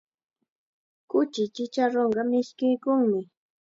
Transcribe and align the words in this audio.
Kuchi 1.11 1.43
chacharunqa 1.55 2.21
mishkiykunmi. 2.29 3.19